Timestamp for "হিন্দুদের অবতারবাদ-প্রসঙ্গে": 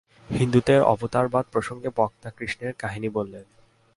0.29-1.89